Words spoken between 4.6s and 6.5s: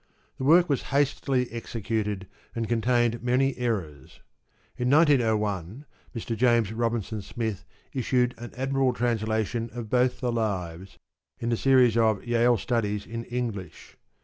In 1901, Mr.